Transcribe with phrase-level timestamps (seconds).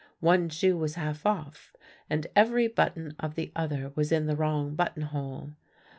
[0.19, 1.75] One shoe was half off,
[2.09, 5.51] and every button of the other was in the wrong button hole.